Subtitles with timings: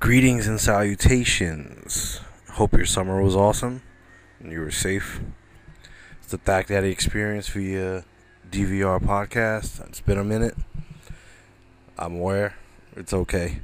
[0.00, 2.20] Greetings and salutations.
[2.50, 3.82] Hope your summer was awesome
[4.38, 5.20] and you were safe.
[6.22, 8.04] It's the Thack Daddy Experience via
[8.48, 9.84] DVR podcast.
[9.88, 10.54] It's been a minute.
[11.98, 12.54] I'm aware.
[12.94, 13.60] It's okay.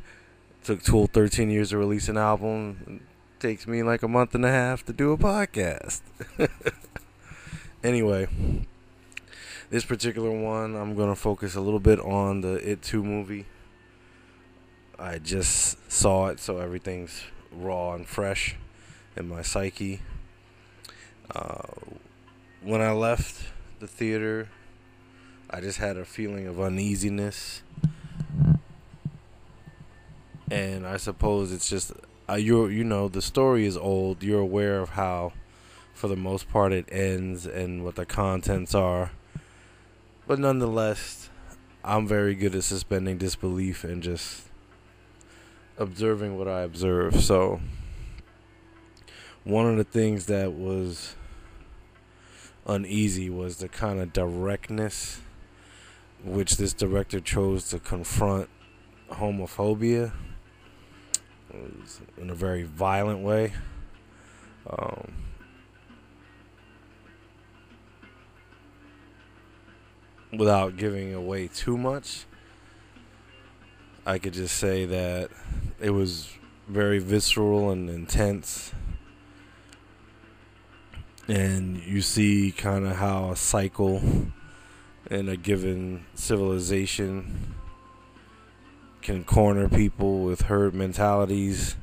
[0.61, 3.01] It took Tool 13 years to release an album.
[3.37, 6.01] It takes me like a month and a half to do a podcast.
[7.85, 8.27] anyway,
[9.71, 13.47] this particular one, I'm going to focus a little bit on the It 2 movie
[14.99, 18.57] I just saw it, so everything's raw and fresh
[19.17, 20.01] in my psyche.
[21.35, 21.63] Uh,
[22.63, 23.45] when I left
[23.81, 24.49] the theater,
[25.51, 27.63] I just had a feeling of uneasiness,
[30.51, 31.93] and I suppose it's just
[32.29, 34.23] uh, you you know the story is old.
[34.23, 35.33] You're aware of how,
[35.93, 39.11] for the most part, it ends and what the contents are,
[40.27, 41.31] but nonetheless,
[41.83, 44.45] I'm very good at suspending disbelief and just
[45.79, 47.23] observing what I observe.
[47.23, 47.61] So,
[49.45, 51.15] one of the things that was
[52.67, 55.21] uneasy was the kind of directness
[56.25, 58.49] which this director chose to confront
[59.11, 60.13] homophobia
[62.17, 63.53] in a very violent way.
[64.69, 65.13] Um,
[70.33, 72.25] without giving away too much,
[74.07, 75.31] I could just say that
[75.81, 76.29] it was
[76.69, 78.73] very visceral and intense.
[81.29, 84.03] And you see kind of how a cycle
[85.11, 87.55] in a given civilization
[89.03, 91.77] can corner people with herd mentalities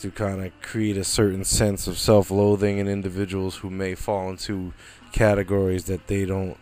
[0.00, 4.30] to kind of create a certain sense of self loathing in individuals who may fall
[4.30, 4.72] into
[5.12, 6.56] categories that they don't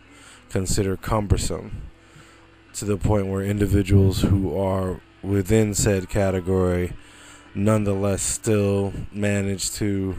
[0.49, 1.83] consider cumbersome
[2.73, 6.93] to the point where individuals who are within said category
[7.55, 10.15] nonetheless still manage to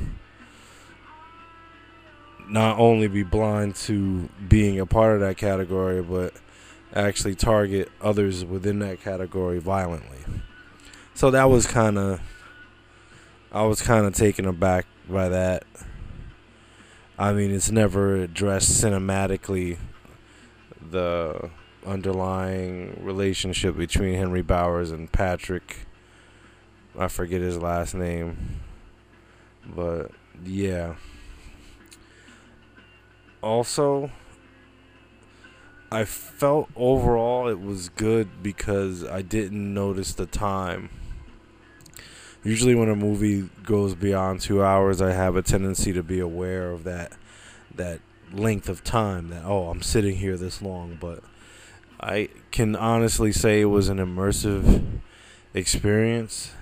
[2.48, 6.32] not only be blind to being a part of that category, but
[6.94, 10.18] actually target others within that category violently.
[11.14, 12.20] So that was kind of,
[13.52, 15.64] I was kind of taken aback by that.
[17.18, 19.78] I mean, it's never addressed cinematically
[20.90, 21.50] the
[21.88, 25.86] underlying relationship between Henry Bowers and Patrick.
[26.98, 28.60] I forget his last name.
[29.66, 30.10] But
[30.44, 30.94] yeah.
[33.42, 34.10] Also,
[35.90, 40.90] I felt overall it was good because I didn't notice the time.
[42.44, 46.70] Usually, when a movie goes beyond two hours, I have a tendency to be aware
[46.70, 47.12] of that
[47.74, 48.00] that
[48.32, 49.30] length of time.
[49.30, 51.22] That oh, I'm sitting here this long, but
[52.00, 55.00] I can honestly say it was an immersive
[55.52, 56.52] experience.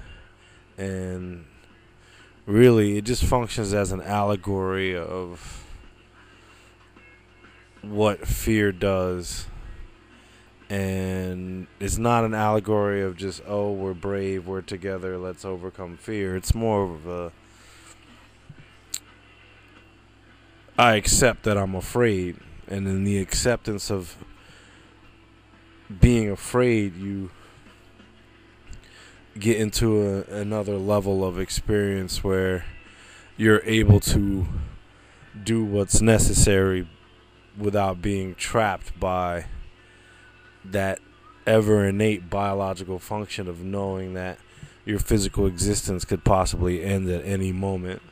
[0.78, 1.44] And
[2.46, 5.64] really it just functions as an allegory of
[7.82, 9.46] what fear does.
[10.68, 16.34] And it's not an allegory of just oh we're brave we're together let's overcome fear.
[16.34, 17.32] It's more of a
[20.78, 22.36] I accept that I'm afraid.
[22.68, 24.16] And in the acceptance of
[26.00, 27.30] being afraid, you
[29.38, 32.64] get into a, another level of experience where
[33.36, 34.46] you're able to
[35.42, 36.88] do what's necessary
[37.58, 39.46] without being trapped by
[40.64, 40.98] that
[41.46, 44.38] ever innate biological function of knowing that
[44.84, 48.02] your physical existence could possibly end at any moment,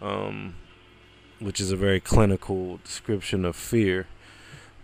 [0.00, 0.54] um,
[1.38, 4.06] which is a very clinical description of fear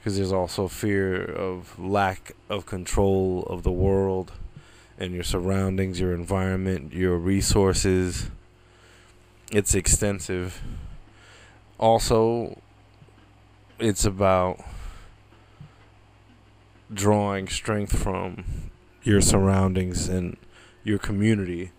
[0.05, 4.33] because there's also fear of lack of control of the world
[4.99, 8.29] and your surroundings, your environment, your resources.
[9.51, 10.63] It's extensive.
[11.79, 12.61] Also,
[13.79, 14.63] it's about
[16.93, 18.45] drawing strength from
[19.05, 20.37] your surroundings and
[20.83, 21.73] your community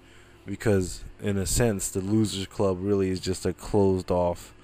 [0.48, 4.56] because in a sense the losers club really is just a closed off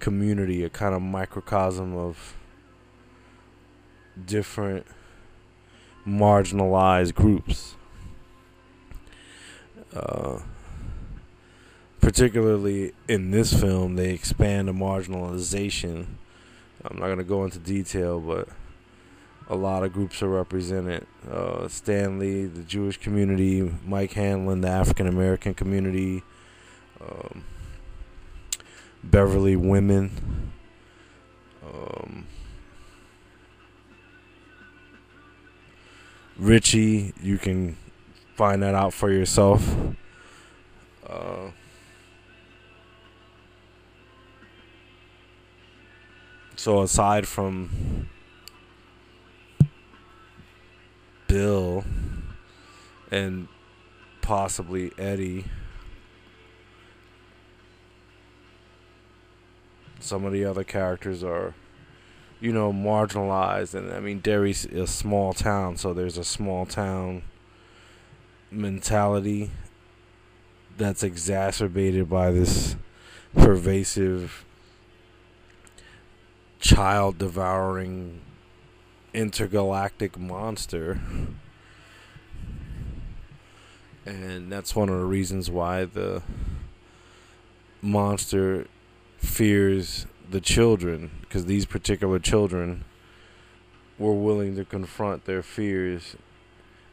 [0.00, 2.34] community a kind of microcosm of
[4.26, 4.86] different
[6.06, 7.74] marginalized groups.
[9.94, 10.40] Uh,
[12.00, 16.06] particularly in this film, they expand the marginalization.
[16.84, 18.48] I'm not going to go into detail, but
[19.48, 21.06] a lot of groups are represented.
[21.30, 26.22] Uh, Stanley, the Jewish community, Mike Hanlon, the African American community,
[27.00, 27.44] um,
[29.02, 30.52] Beverly women.
[31.62, 32.26] Um,
[36.36, 37.76] Richie, you can
[38.34, 39.76] find that out for yourself.
[41.06, 41.50] Uh,
[46.56, 48.08] so aside from
[51.28, 51.84] Bill
[53.12, 53.46] and
[54.20, 55.44] possibly Eddie,
[60.00, 61.54] some of the other characters are
[62.44, 67.22] you know marginalized and I mean Derry's a small town so there's a small town
[68.50, 69.50] mentality
[70.76, 72.76] that's exacerbated by this
[73.34, 74.44] pervasive
[76.60, 78.20] child devouring
[79.12, 81.00] intergalactic monster.
[84.06, 86.22] And that's one of the reasons why the
[87.80, 88.66] monster
[89.18, 92.84] fears the children because these particular children
[93.98, 96.16] were willing to confront their fears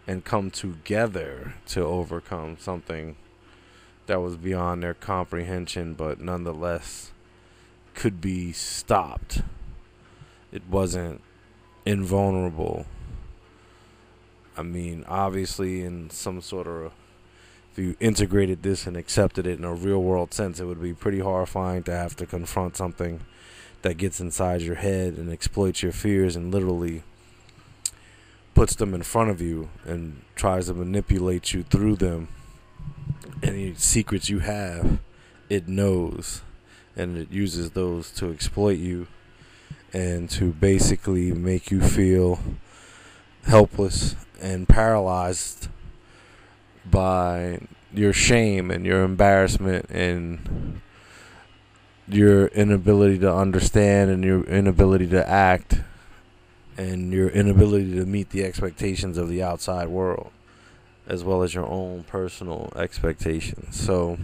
[0.07, 3.15] and come together to overcome something
[4.07, 7.11] that was beyond their comprehension, but nonetheless
[7.93, 9.41] could be stopped.
[10.51, 11.21] It wasn't
[11.85, 12.85] invulnerable.
[14.57, 16.91] I mean, obviously, in some sort of
[17.71, 20.93] if you integrated this and accepted it in a real world sense, it would be
[20.93, 23.21] pretty horrifying to have to confront something
[23.81, 27.03] that gets inside your head and exploits your fears and literally
[28.53, 32.27] puts them in front of you and tries to manipulate you through them.
[33.41, 34.99] Any secrets you have,
[35.49, 36.41] it knows
[36.95, 39.07] and it uses those to exploit you
[39.93, 42.39] and to basically make you feel
[43.45, 45.69] helpless and paralyzed
[46.89, 47.59] by
[47.93, 50.81] your shame and your embarrassment and
[52.07, 55.81] your inability to understand and your inability to act
[56.77, 60.31] and your inability to meet the expectations of the outside world
[61.07, 63.79] as well as your own personal expectations.
[63.79, 64.17] So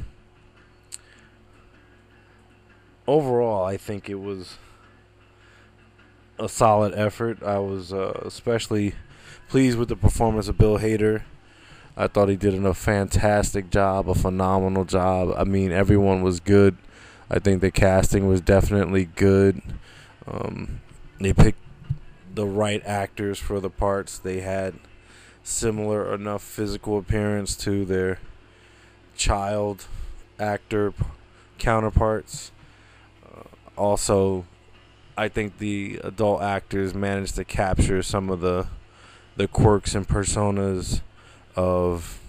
[3.07, 4.55] overall, I think it was
[6.39, 7.41] a solid effort.
[7.43, 8.93] I was uh, especially
[9.49, 11.23] pleased with the performance of Bill Hader.
[11.99, 15.33] I thought he did a fantastic job, a phenomenal job.
[15.35, 16.77] I mean, everyone was good.
[17.27, 19.61] I think the casting was definitely good.
[20.27, 20.79] Um,
[21.19, 21.59] they picked
[22.35, 24.19] the right actors for the parts.
[24.19, 24.75] They had
[25.43, 28.19] similar enough physical appearance to their
[29.15, 29.87] child
[30.39, 30.93] actor
[31.57, 32.51] counterparts.
[33.25, 33.41] Uh,
[33.75, 34.45] also,
[35.17, 38.67] I think the adult actors managed to capture some of the
[39.35, 41.01] the quirks and personas
[41.57, 42.19] of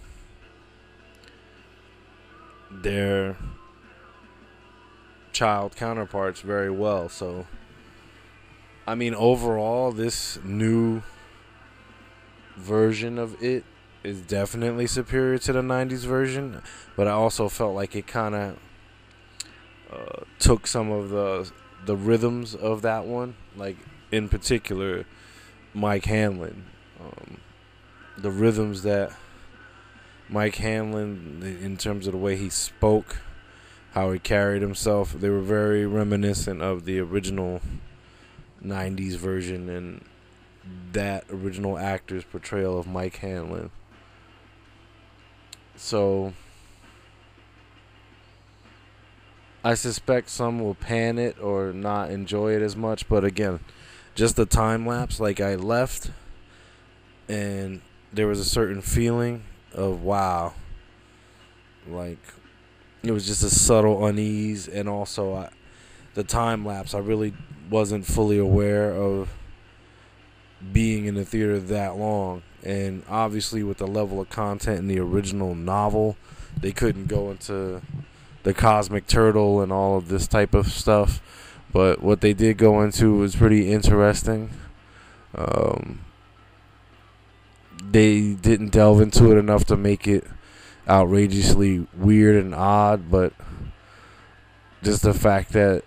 [2.71, 3.37] their
[5.33, 7.09] child counterparts very well.
[7.09, 7.47] So,
[8.87, 11.03] I mean, overall, this new
[12.57, 13.65] version of it
[14.03, 16.63] is definitely superior to the 90s version,
[16.97, 18.59] but I also felt like it kind of
[19.93, 21.51] uh, took some of the
[21.85, 23.77] the rhythms of that one, like
[24.11, 25.07] in particular
[25.73, 26.65] Mike Hanlon.
[27.01, 27.39] Um,
[28.19, 29.13] the rhythms that
[30.29, 33.19] Mike Hanlon, in terms of the way he spoke,
[33.93, 35.13] how he carried himself.
[35.13, 37.61] They were very reminiscent of the original
[38.65, 40.05] 90s version and
[40.93, 43.71] that original actor's portrayal of Mike Hanlon.
[45.77, 46.35] So
[49.65, 53.61] I suspect some will pan it or not enjoy it as much, but again,
[54.15, 56.11] just the time lapse like I left
[57.29, 57.81] and
[58.13, 60.53] there was a certain feeling of wow
[61.89, 62.19] like
[63.03, 65.51] it was just a subtle unease, and also I,
[66.15, 66.95] the time lapse.
[66.95, 67.33] I really
[67.71, 69.31] wasn't fully aware of
[70.73, 74.99] being in the theater that long, and obviously with the level of content in the
[74.99, 76.17] original novel,
[76.61, 77.81] they couldn't go into
[78.43, 81.23] the cosmic turtle and all of this type of stuff.
[81.73, 84.51] But what they did go into was pretty interesting.
[85.35, 86.01] Um,
[87.91, 90.25] they didn't delve into it enough to make it
[90.89, 93.33] outrageously weird and odd, but
[94.83, 95.85] just the fact that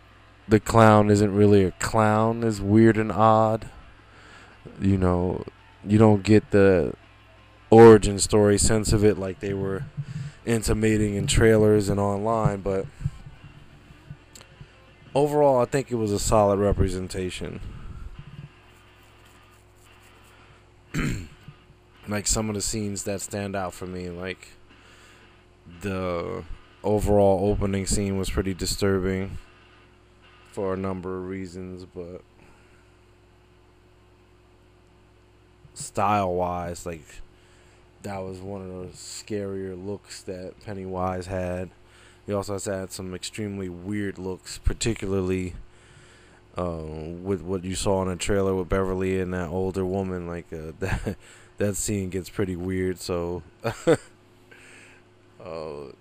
[0.47, 3.69] the clown isn't really a clown is weird and odd.
[4.79, 5.43] You know,
[5.85, 6.93] you don't get the
[7.69, 9.85] origin story sense of it like they were
[10.45, 12.85] intimating in trailers and online, but
[15.15, 17.59] overall, I think it was a solid representation.
[22.11, 24.49] like some of the scenes that stand out for me, like
[25.81, 26.43] the
[26.83, 29.37] overall opening scene was pretty disturbing
[30.51, 32.21] for a number of reasons, but
[35.73, 37.21] style wise, like
[38.03, 41.69] that was one of the scarier looks that Pennywise had.
[42.25, 45.55] He also has had some extremely weird looks, particularly
[46.57, 50.27] uh, with what you saw in the trailer with Beverly and that older woman.
[50.27, 51.15] Like uh, that,
[51.61, 52.99] that scene gets pretty weird.
[52.99, 53.95] So, uh,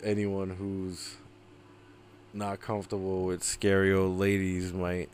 [0.02, 1.16] anyone who's
[2.32, 5.10] not comfortable with scary old ladies might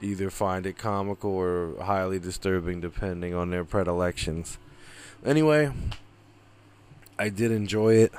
[0.00, 4.58] either find it comical or highly disturbing, depending on their predilections.
[5.24, 5.72] Anyway,
[7.18, 8.12] I did enjoy it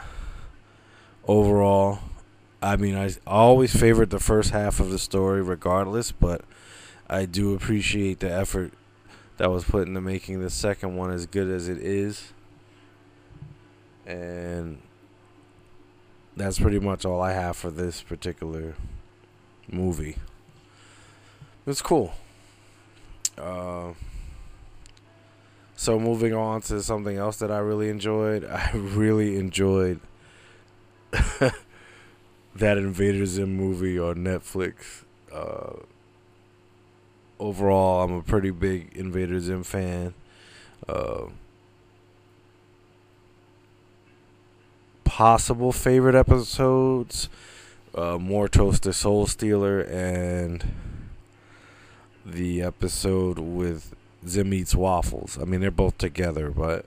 [1.28, 2.00] overall.
[2.62, 6.42] I mean, I always favored the first half of the story, regardless, but
[7.10, 8.72] I do appreciate the effort
[9.38, 12.34] that was put into making the second one as good as it is.
[14.06, 14.80] And
[16.36, 18.76] that's pretty much all I have for this particular
[19.72, 20.18] movie.
[21.66, 22.14] It's cool.
[23.38, 23.94] Uh,
[25.76, 28.46] so moving on to something else that I really enjoyed.
[28.50, 30.00] I really enjoyed
[31.12, 31.54] that
[32.78, 35.04] Invader Zim movie on Netflix.
[35.34, 35.84] Uh,
[37.46, 40.14] overall, I'm a pretty big Invader Zim fan.
[40.90, 41.26] Uh,
[45.04, 47.30] possible favorite episodes:
[47.94, 50.66] uh, Mortos der Soul Stealer and
[52.26, 53.94] the episode with
[54.28, 55.38] Zim Eats Waffles.
[55.40, 56.86] I mean, they're both together, but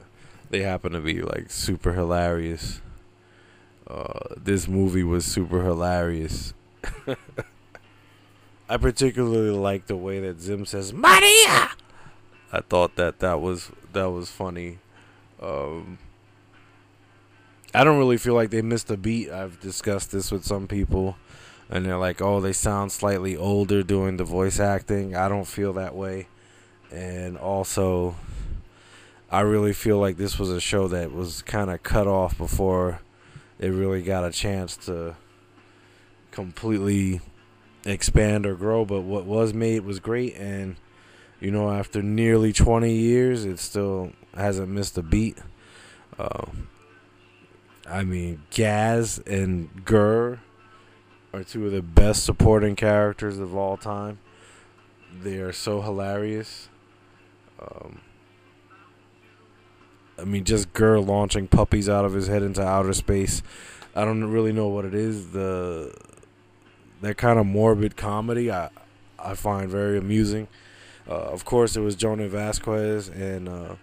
[0.50, 2.80] they happen to be like super hilarious.
[3.86, 6.52] Uh, this movie was super hilarious.
[8.68, 11.70] I particularly like the way that Zim says Maria.
[12.52, 14.78] I thought that that was that was funny.
[15.40, 15.98] Um,
[17.74, 19.30] I don't really feel like they missed a beat.
[19.30, 21.16] I've discussed this with some people,
[21.70, 25.72] and they're like, "Oh, they sound slightly older doing the voice acting." I don't feel
[25.74, 26.28] that way,
[26.90, 28.16] and also,
[29.30, 33.00] I really feel like this was a show that was kind of cut off before
[33.58, 35.16] it really got a chance to
[36.30, 37.20] completely
[37.84, 38.84] expand or grow.
[38.84, 40.76] But what was made was great, and
[41.40, 45.38] you know, after nearly 20 years, it still hasn't missed a beat.
[46.18, 46.46] Uh,
[47.88, 50.40] I mean, Gaz and GIR
[51.32, 54.18] are two of the best supporting characters of all time.
[55.22, 56.68] They are so hilarious.
[57.60, 58.00] Um,
[60.18, 63.42] I mean, just GIR launching puppies out of his head into outer space.
[63.94, 65.30] I don't really know what it is.
[65.30, 65.94] The
[67.00, 68.70] that kind of morbid comedy I
[69.18, 70.48] I find very amusing.
[71.08, 73.76] Uh, of course, it was Jhonen Vasquez, and uh,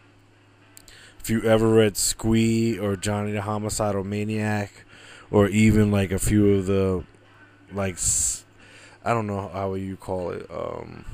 [1.19, 4.85] if you ever read Squee or Johnny the Homicidal Maniac,
[5.31, 7.03] or even like a few of the
[7.73, 7.97] like
[9.03, 10.49] I don't know how you call it.
[10.51, 11.05] Um,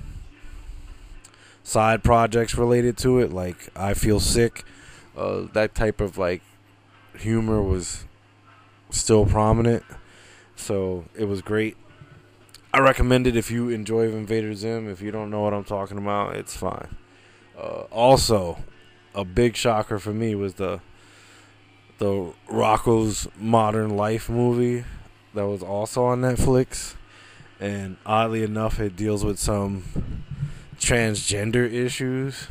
[1.64, 4.66] side projects related to it, like I Feel Sick
[5.16, 6.42] uh, that type of like
[7.18, 8.06] humor was
[8.90, 9.84] still prominent.
[10.56, 11.76] So it was great.
[12.74, 14.90] I recommend it if you enjoy Invader Zim.
[14.90, 16.96] If you don't know what I'm talking about, it's fine.
[17.58, 18.60] Uh, also,
[19.14, 20.80] a big shocker for me was the
[21.98, 24.86] the Rocko's Modern Life movie
[25.36, 26.96] that was also on Netflix,
[27.60, 29.84] and oddly enough, it deals with some
[30.80, 32.48] transgender issues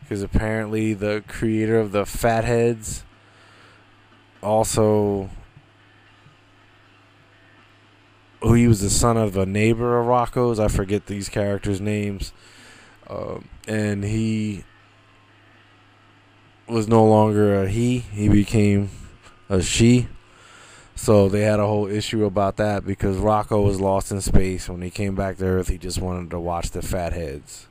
[0.00, 3.04] because apparently the creator of the Fatheads
[4.42, 5.30] also
[8.42, 10.58] who he was the son of a neighbor of Rocko's.
[10.58, 12.32] I forget these characters' names,
[13.08, 14.64] um, and he
[16.68, 18.90] was no longer a he; he became
[19.48, 20.08] a she.
[20.94, 24.68] So they had a whole issue about that because Rocco was lost in space.
[24.68, 27.66] When he came back to Earth, he just wanted to watch the Fatheads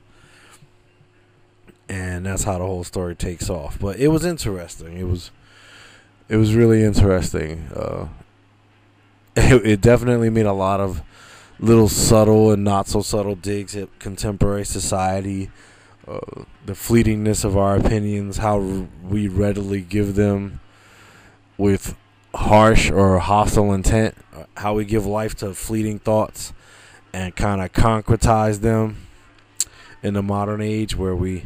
[1.92, 3.78] and that's how the whole story takes off.
[3.78, 4.98] But it was interesting.
[4.98, 5.30] It was
[6.30, 7.68] it was really interesting.
[7.76, 8.08] Uh,
[9.36, 11.02] it, it, definitely made a lot of
[11.60, 15.50] little subtle and not so subtle digs at contemporary society,
[16.08, 16.20] uh,
[16.66, 20.60] the fleetingness of our opinions, how r- we readily give them
[21.58, 21.96] with
[22.34, 26.54] harsh or hostile intent, uh, how we give life to fleeting thoughts
[27.14, 28.98] and kind of concretize them
[30.02, 31.46] in the modern age where we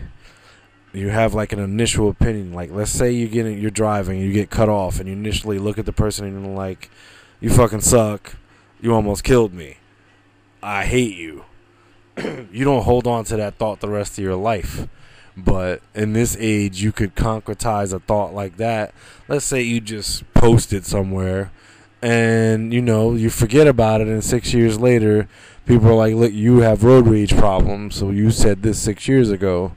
[0.93, 2.53] you have like an initial opinion.
[2.53, 5.77] Like, let's say you get you're driving, you get cut off, and you initially look
[5.77, 6.89] at the person and you're like,
[7.45, 8.37] "You fucking suck.
[8.81, 9.77] You almost killed me.
[10.63, 11.45] I hate you."
[12.51, 14.87] you don't hold on to that thought the rest of your life.
[15.37, 18.95] But in this age, you could concretize a thought like that.
[19.27, 21.51] Let's say you just post it somewhere,
[22.01, 25.27] and you know you forget about it, and six years later,
[25.67, 27.93] people are like, "Look, you have road rage problems.
[27.93, 29.75] So you said this six years ago."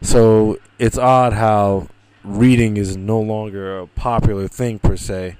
[0.00, 1.88] So it's odd how
[2.22, 5.36] reading is no longer a popular thing per se,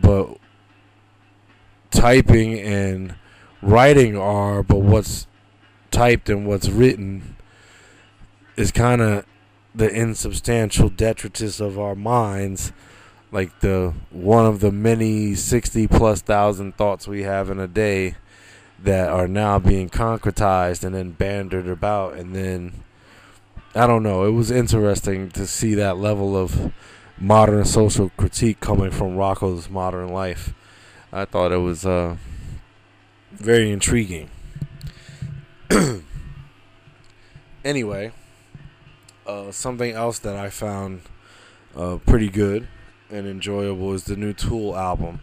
[0.00, 0.38] but
[1.92, 3.14] typing and
[3.62, 4.62] writing are.
[4.62, 5.26] But what's
[5.90, 7.36] typed and what's written
[8.56, 9.24] is kind of
[9.74, 12.72] the insubstantial detritus of our minds
[13.30, 18.14] like the one of the many 60 plus thousand thoughts we have in a day
[18.78, 22.84] that are now being concretized and then bantered about and then
[23.74, 26.72] I don't know it was interesting to see that level of
[27.18, 30.52] modern social critique coming from Rocko's modern life
[31.12, 32.16] I thought it was uh,
[33.32, 34.30] very intriguing
[37.64, 38.12] anyway
[39.26, 41.02] uh, something else that I found
[41.76, 42.68] uh, pretty good
[43.10, 45.20] and enjoyable is the new Tool album.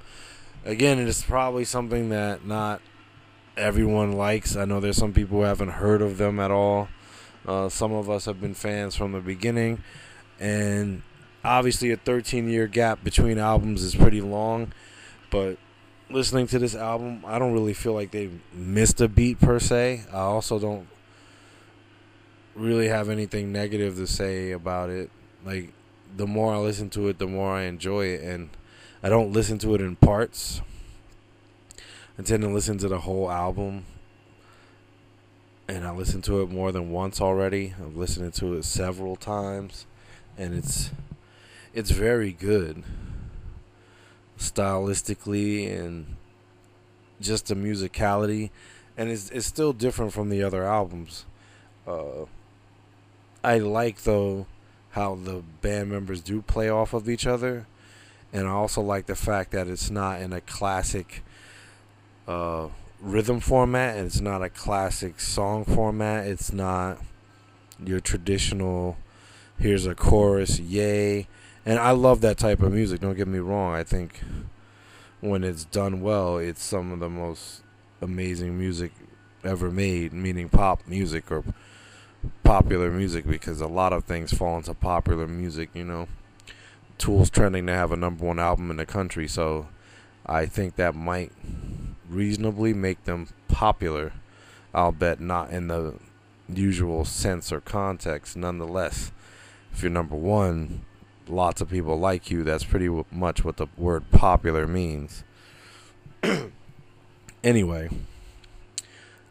[0.64, 2.82] Again, it is probably something that not
[3.58, 4.56] everyone likes.
[4.56, 6.88] I know there's some people who haven't heard of them at all.
[7.48, 9.82] Uh, some of us have been fans from the beginning,
[10.40, 11.02] and
[11.44, 14.72] obviously a 13 year gap between albums is pretty long.
[15.32, 15.58] But
[16.10, 20.04] listening to this album, I don't really feel like they missed a beat per se.
[20.12, 20.88] I also don't
[22.56, 25.10] really have anything negative to say about it.
[25.46, 25.72] Like
[26.16, 28.50] the more I listen to it, the more I enjoy it, and
[29.04, 30.62] I don't listen to it in parts.
[32.18, 33.86] I tend to listen to the whole album,
[35.68, 37.74] and I listened to it more than once already.
[37.80, 39.86] I've listened to it several times,
[40.38, 40.90] and it's
[41.74, 42.84] it's very good
[44.40, 46.16] stylistically and
[47.22, 48.50] just the musicality,
[48.98, 51.26] and it's it's still different from the other albums.
[51.86, 52.26] Uh,
[53.44, 54.48] I like though
[54.92, 57.68] how the band members do play off of each other,
[58.34, 61.24] and I also like the fact that it's not in a classic
[62.28, 62.70] uh,
[63.02, 66.28] rhythm format, and it's not a classic song format.
[66.28, 67.00] It's not
[67.84, 68.98] your traditional.
[69.60, 71.28] Here's a chorus, yay,
[71.66, 73.02] and I love that type of music.
[73.02, 73.74] Don't get me wrong.
[73.74, 74.22] I think
[75.22, 77.62] when it's done well, it's some of the most
[78.02, 78.92] amazing music
[79.44, 81.44] ever made, meaning pop music or
[82.44, 86.08] popular music because a lot of things fall into popular music, you know.
[86.98, 89.68] Tool's trending to have a number one album in the country, so
[90.26, 91.32] I think that might
[92.10, 94.14] reasonably make them popular.
[94.74, 95.96] I'll bet not in the
[96.48, 98.36] usual sense or context.
[98.36, 99.12] Nonetheless,
[99.72, 100.86] if you're number one,
[101.30, 102.44] lots of people like you.
[102.44, 105.24] That's pretty much what the word popular means.
[107.44, 107.90] anyway,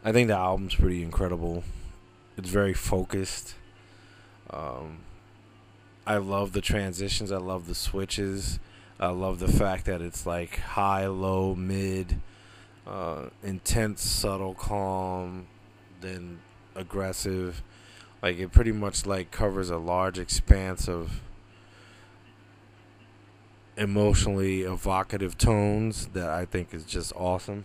[0.05, 1.65] I think the album's pretty incredible.
[2.37, 3.55] It's very focused.
[4.51, 5.01] Um,
[6.07, 7.31] I love the transitions.
[7.33, 8.59] I love the switches.
[9.01, 12.21] I love the fact that it's like high, low, mid,
[12.87, 15.47] uh, intense, subtle, calm,
[16.01, 16.41] then
[16.75, 17.63] aggressive.
[18.23, 21.21] Like it pretty much like covers a large expanse of
[23.79, 27.65] emotionally evocative tones that I think is just awesome.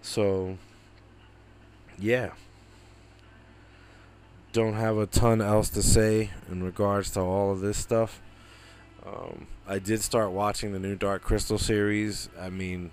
[0.00, 0.58] So,
[1.98, 2.30] yeah
[4.52, 8.20] don't have a ton else to say in regards to all of this stuff.
[9.04, 12.28] Um, I did start watching the new Dark Crystal series.
[12.38, 12.90] I mean,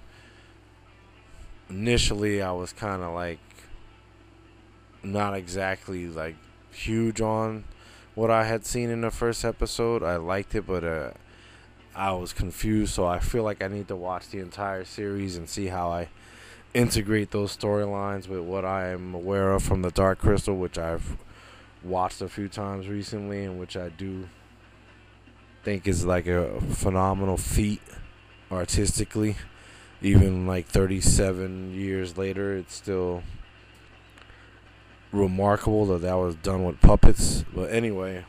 [1.69, 3.39] initially I was kind of like
[5.03, 6.35] not exactly like
[6.71, 7.65] huge on
[8.15, 10.01] what I had seen in the first episode.
[10.01, 11.11] I liked it, but uh,
[11.95, 12.93] I was confused.
[12.93, 16.09] So I feel like I need to watch the entire series and see how I
[16.73, 21.17] integrate those storylines with what I am aware of from the Dark Crystal, which I've
[21.83, 24.29] watched a few times recently, and which I do
[25.63, 27.81] think is like a phenomenal feat
[28.51, 29.35] artistically.
[30.01, 33.23] Even like 37 years later, it's still
[35.11, 37.43] remarkable that that was done with puppets.
[37.53, 38.23] But anyway,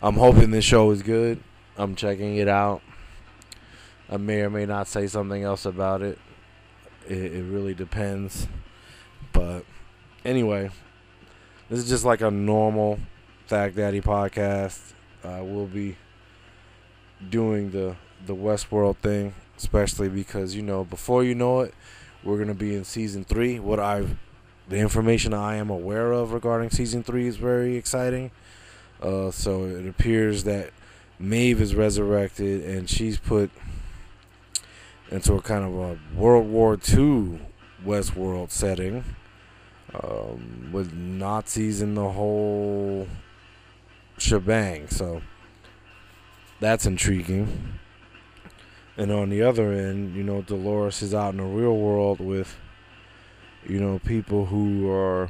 [0.00, 1.42] I'm hoping this show is good.
[1.76, 2.82] I'm checking it out.
[4.08, 6.18] I may or may not say something else about it.
[7.08, 8.46] It, it really depends.
[9.32, 9.64] But
[10.24, 10.70] anyway,
[11.68, 12.98] this is just like a normal
[13.46, 14.94] Fact Daddy podcast.
[15.22, 15.96] Uh, we'll be
[17.28, 21.74] doing the the Westworld thing, especially because you know before you know it,
[22.24, 23.58] we're gonna be in season three.
[23.58, 24.16] What I've
[24.68, 28.30] the information I am aware of regarding season three is very exciting.
[29.00, 30.70] Uh, so it appears that
[31.18, 33.50] Maeve is resurrected and she's put
[35.10, 37.40] into a kind of a World War II
[37.84, 39.04] Westworld setting
[40.02, 43.06] um, with Nazis in the whole
[44.18, 44.88] shebang.
[44.88, 45.22] So
[46.60, 47.78] that's intriguing.
[48.96, 52.56] And on the other end, you know, Dolores is out in the real world with,
[53.66, 55.28] you know, people who are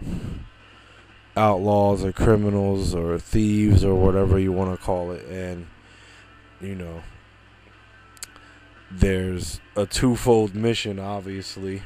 [1.36, 5.66] outlaws or criminals or thieves or whatever you want to call it, and
[6.60, 7.02] you know,
[8.90, 11.82] there's a twofold mission, obviously,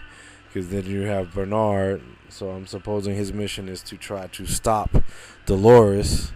[0.47, 2.03] because then you have Bernard.
[2.29, 4.97] So I'm supposing his mission is to try to stop
[5.47, 6.33] Dolores,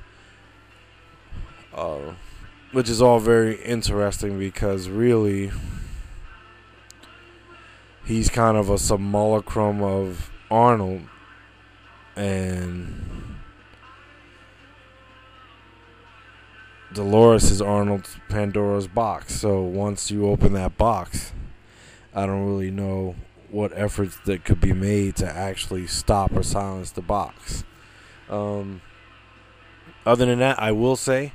[1.72, 2.14] uh,
[2.72, 5.52] which is all very interesting because really
[8.04, 11.02] he's kind of a simulacrum of Arnold,
[12.16, 13.33] and
[16.94, 19.34] Dolores is Arnold's Pandora's box.
[19.34, 21.32] So once you open that box,
[22.14, 23.16] I don't really know
[23.50, 27.64] what efforts that could be made to actually stop or silence the box.
[28.30, 28.80] Um,
[30.06, 31.32] other than that, I will say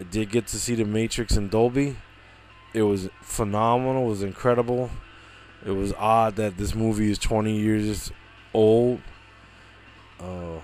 [0.00, 1.96] I did get to see the Matrix in Dolby.
[2.74, 4.04] It was phenomenal.
[4.04, 4.90] It was incredible.
[5.64, 8.12] It was odd that this movie is 20 years
[8.52, 9.00] old.
[10.20, 10.60] Uh,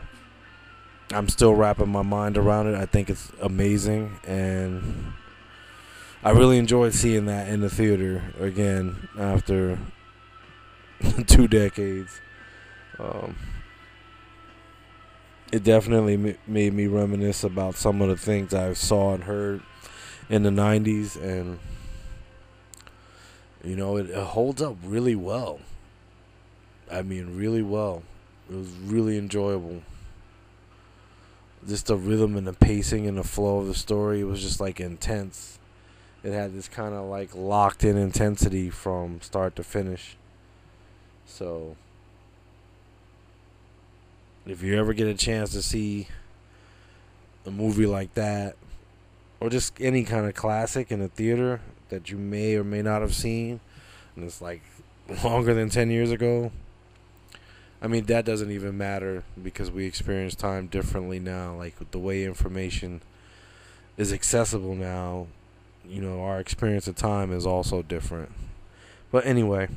[1.12, 2.74] I'm still wrapping my mind around it.
[2.74, 5.12] I think it's amazing, and
[6.24, 9.78] I really enjoyed seeing that in the theater again after
[11.26, 12.20] two decades.
[12.98, 13.36] Um,
[15.52, 19.62] it definitely made me reminisce about some of the things I saw and heard
[20.28, 21.60] in the 90s, and
[23.62, 25.60] you know, it, it holds up really well.
[26.90, 28.02] I mean, really well.
[28.50, 29.82] It was really enjoyable
[31.66, 34.80] just the rhythm and the pacing and the flow of the story was just like
[34.80, 35.58] intense.
[36.22, 40.16] It had this kind of like locked in intensity from start to finish.
[41.26, 41.76] So
[44.46, 46.08] if you ever get a chance to see
[47.44, 48.56] a movie like that
[49.40, 53.02] or just any kind of classic in a theater that you may or may not
[53.02, 53.60] have seen
[54.14, 54.62] and it's like
[55.24, 56.50] longer than 10 years ago
[57.80, 61.54] I mean, that doesn't even matter because we experience time differently now.
[61.54, 63.02] Like the way information
[63.96, 65.26] is accessible now,
[65.88, 68.30] you know, our experience of time is also different.
[69.10, 69.68] But anyway,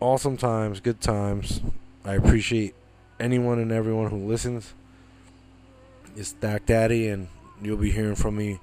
[0.00, 1.60] awesome times, good times.
[2.04, 2.74] I appreciate
[3.20, 4.74] anyone and everyone who listens.
[6.16, 7.28] It's Stack Daddy, and
[7.62, 8.60] you'll be hearing from me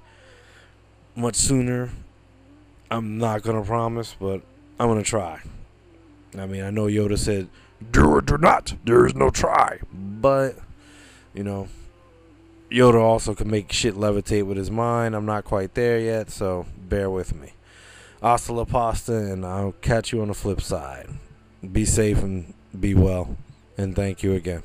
[1.16, 1.90] much sooner.
[2.90, 4.42] I'm not gonna promise, but
[4.78, 5.40] I'm gonna try.
[6.38, 7.48] I mean, I know Yoda said
[7.90, 8.74] do or do not.
[8.84, 9.80] There is no try.
[9.92, 10.56] But,
[11.34, 11.68] you know,
[12.70, 15.14] Yoda also can make shit levitate with his mind.
[15.14, 17.52] I'm not quite there yet, so bear with me.
[18.22, 21.08] Hasta la pasta, and I'll catch you on the flip side.
[21.72, 23.36] Be safe and be well.
[23.76, 24.62] And thank you again.